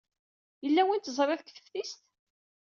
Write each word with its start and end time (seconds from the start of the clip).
Yella 0.63 0.83
win 0.87 1.01
teẓrid 1.01 1.37
deg 1.43 1.49
teftist? 1.57 1.99